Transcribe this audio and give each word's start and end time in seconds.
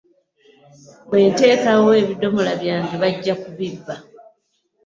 Bwe 1.09 1.19
nteekawo 1.29 1.89
ebidomola 2.01 2.51
byange 2.61 2.95
bajja 3.01 3.33
kubibba. 3.41 3.95